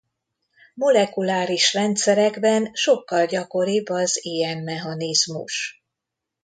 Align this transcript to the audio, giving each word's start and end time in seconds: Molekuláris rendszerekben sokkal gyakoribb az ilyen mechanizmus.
Molekuláris 0.73 1.73
rendszerekben 1.73 2.69
sokkal 2.73 3.25
gyakoribb 3.25 3.89
az 3.89 4.19
ilyen 4.23 4.63
mechanizmus. 4.63 5.83